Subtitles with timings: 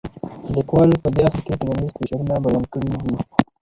[0.53, 3.13] لیکوال په دې اثر کې ټولنیز فشارونه بیان کړي دي.